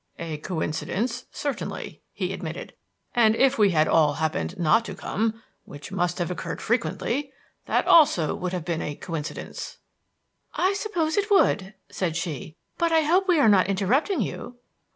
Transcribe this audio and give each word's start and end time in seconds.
"A 0.17 0.37
coincidence, 0.37 1.25
certainly," 1.31 2.01
he 2.11 2.33
admitted; 2.33 2.73
"and 3.13 3.35
if 3.35 3.59
we 3.59 3.69
had 3.69 3.87
all 3.87 4.13
happened 4.13 4.57
not 4.57 4.83
to 4.85 4.95
come 4.95 5.43
which 5.63 5.91
must 5.91 6.17
have 6.17 6.31
occurred 6.31 6.59
frequently 6.59 7.31
that 7.67 7.85
also 7.85 8.33
would 8.33 8.51
have 8.51 8.65
been 8.65 8.81
a 8.81 8.95
coincidence." 8.95 9.77
"I 10.55 10.73
suppose 10.73 11.17
it 11.17 11.29
would," 11.29 11.75
said 11.91 12.15
she, 12.15 12.55
"but 12.79 12.91
I 12.91 13.01
hope 13.01 13.27
we 13.27 13.39
are 13.39 13.47
not 13.47 13.67
interrupting 13.67 14.21
you." 14.21 14.57